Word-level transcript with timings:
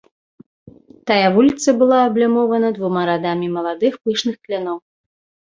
Тая 1.11 1.27
вуліца 1.35 1.69
была 1.81 1.99
аблямована 2.07 2.73
двума 2.79 3.01
радамі 3.11 3.47
маладых 3.59 3.93
пышных 4.03 4.35
кляноў. 4.49 4.77